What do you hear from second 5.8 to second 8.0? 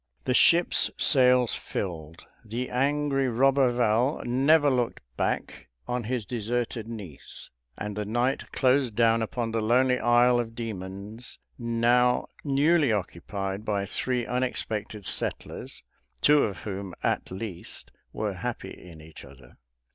on his deserted niece, and